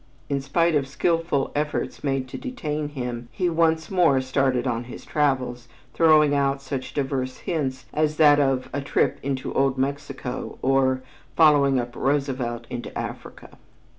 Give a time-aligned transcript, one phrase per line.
[0.29, 5.05] In spite of skilful efforts made to detain him, he once more started on his
[5.05, 11.03] travels, throwing out such diverse hints as that of "a trip into Old Mexico," or
[11.37, 13.51] "following up Roosevelt into Africa."